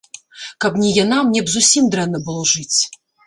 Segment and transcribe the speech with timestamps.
[0.63, 2.79] Каб не яна, мне б зусім дрэнна было жыць.